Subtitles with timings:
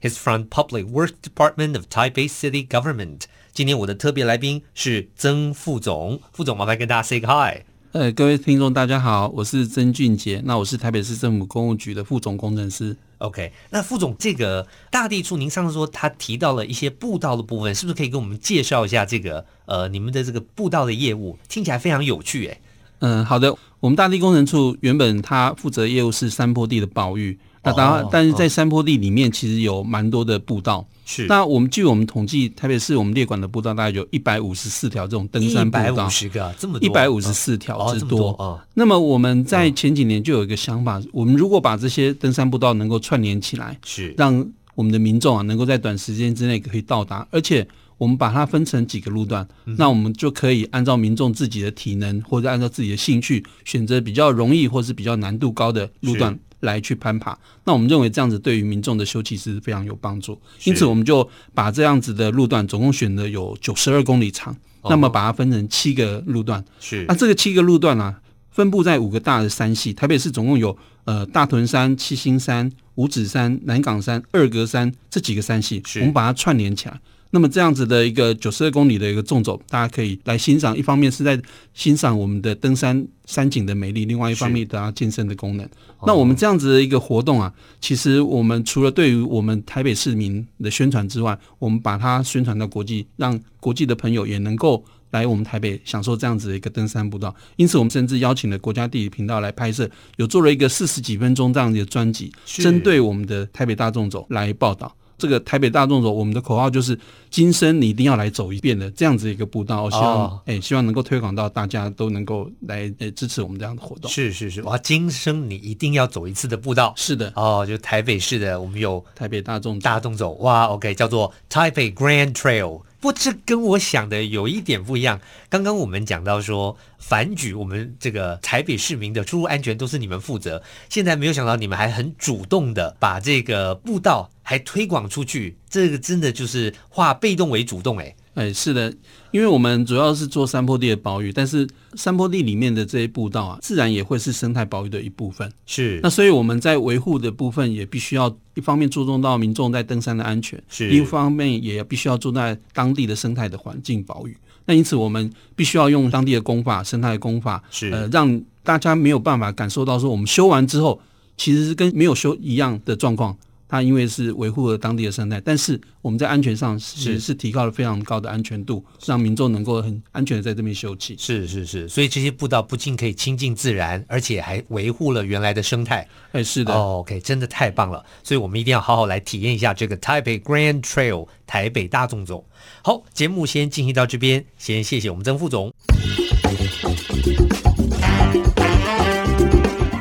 [0.00, 3.22] He's from Public Works Department of Taipei City Government.
[3.52, 7.64] 今天我的特别来宾是曾副总，副总麻烦跟大家 say 个 hi。
[7.90, 12.96] 呃，各位听众大家好，我是曾俊杰，那我是台北市政府公务局的副总工程师。
[13.18, 21.36] OK，那副总这个大地处，您上次说他提到了一些步道的部分，是不是可以跟我们介绍一下这个呃你们的这个步道的业务？
[21.48, 22.60] 听起来非常有趣诶。
[23.00, 27.36] 嗯，好的，我们大地工程处原本他负责的业务是山坡地的保育。
[27.70, 30.86] 那当然，但是在山坡地里面，其实有蛮多的步道。
[31.04, 35.82] 是，那我们据我们统计，台北市我们列管的步道大概有一百五十四条这种登山步道。
[35.82, 38.60] 一百五十个，这么多，一百五十四条之多啊、哦！
[38.74, 47.66] 那么我们在前几年就有一个想法，我们如果把这些登山步道能够串联起来，是让我们的民众啊能够在短时间之内可以到达，而且
[47.98, 56.38] 我们把它分成几个路段，嗯、那我们就可以按照民众自己的体能或者按照自己的兴趣，选择比较容易或是比较难度高的路段。
[56.60, 67.04] 来去攀爬，那我们认为这样子对于民众的休憩是非常有帮助，因此我们就把这样子的路段总共选了有九十二公里长，那么把它分成七个路段，是。
[67.06, 77.00] 那这个七个路段呢、啊，分布在五个大的山系，台北市总共有呃大屯山、七星山、五指山、南港山、二格山这几个山系，我们把它串联起来。
[77.30, 80.76] 那么这样子的一个九十二公里的一个纵走，大家可以来欣赏。
[80.76, 81.40] 一方面是在
[81.74, 85.68] 欣赏我们的登山山景的美丽，另外一方面得到健身的功能。
[86.06, 97.34] 那我们这样子的一个活动啊，其实我们除了对于我们台北市民的宣传之外，我们把它宣传到国际，让国际的朋友也能够来我们台北享受这样子的一个登山步道。
[97.56, 104.94] 因此，我们甚至邀请了国家地理频道来拍摄，有做了一个四十几分钟这样子的专辑，针对我们的台北大众走来报道。
[105.18, 106.98] 这个台北大众走，我们的口号就是
[107.28, 114.10] “今生你一定要来走一遍”的这样子一个步道，我希望哎、哦，希望能够推广到大家都能够来呃支持我们这样的活动。
[114.10, 116.94] 是是是，哇，今生你一定要走一次的步道。
[116.96, 122.82] 是的，哦，就台北市的，我们有台北大众大众走，哇，OK，叫做 Taipei Grand Trail。
[123.00, 125.20] 不，这跟我想的有一点不一样。
[125.48, 130.62] 刚刚我们讲到说，反举我们这个台北市民的出入安全都是你们负责。
[130.88, 138.16] 现在没有想到你们还很主动的把这个步道还推广出去，这个真的就是化被动为主动，哎。
[138.38, 138.94] 哎，是的，
[139.32, 145.50] 因为我们主要是做山坡地的保育，但是山坡地里面的这些步道啊，自然也会是生态保育的一部分。
[145.66, 154.36] 是，那所以我们在维护的部分也必须要一方面注重到民众在登山的安全，是一方面也必须要做在当地的生态的环境保育。
[154.66, 161.00] 那因此我们必须要用当地的工法、生态的工法，是呃，让大家没有办法感受到说我们修完之后
[161.36, 163.36] 其实是跟没有修一样的状况。
[163.68, 171.14] 它因为是维护了当地的生态，但是我们在安全上其实是提高了非常高的安全度，让民众能够很安全的在这边休憩。
[171.20, 176.08] 是是是，所以这些步道不仅可以亲近自然，而且还维护了原来的生态。
[176.32, 176.72] 哎，是的。
[176.72, 182.44] Oh, OK，真的太棒了，所以我们一定要好好来体验一下这个 Taipei Grand Trail 台北大纵走。
[182.82, 185.72] 好，节目先进行到这边，先谢谢我们曾副总。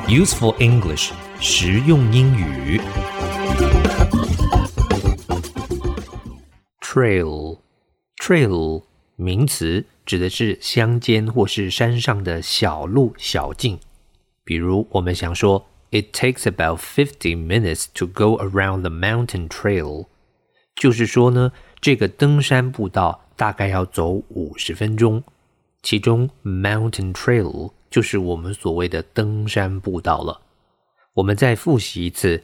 [0.08, 1.10] Useful English，
[1.42, 2.80] 实用英语。
[6.82, 8.84] Trail，trail
[9.16, 13.80] 名词指的是乡间或是山上的小路小径。
[14.44, 20.08] 比如我们想说，It takes about fifty minutes to go around the mountain trail，
[20.76, 25.24] 就是说呢，这个登山步道大概要走五十分钟。
[25.84, 30.42] 其中 mountain trail 就是我们所谓的登山步道了。
[31.14, 32.44] 我们再复习一次